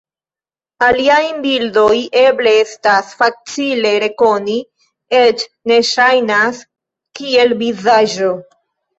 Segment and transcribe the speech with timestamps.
[0.83, 4.55] Aliajn bildojn eble estas malfacile rekoni,
[5.19, 5.43] eĉ
[5.73, 6.63] ne ŝajnas
[7.21, 8.31] kiel vizaĝo.